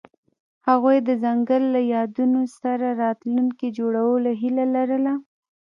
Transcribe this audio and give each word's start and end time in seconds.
هغوی 0.67 0.97
د 1.07 1.09
ځنګل 1.23 1.63
له 1.75 1.81
یادونو 1.93 2.41
سره 2.59 2.85
راتلونکی 3.03 3.67
جوړولو 3.77 4.31
هیله 4.41 4.65
لرله. 4.75 5.13